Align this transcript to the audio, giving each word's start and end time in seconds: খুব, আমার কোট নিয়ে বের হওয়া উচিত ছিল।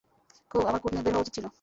খুব, 0.51 0.61
আমার 0.65 0.81
কোট 0.81 0.91
নিয়ে 0.91 1.03
বের 1.03 1.13
হওয়া 1.13 1.21
উচিত 1.21 1.33
ছিল। 1.35 1.45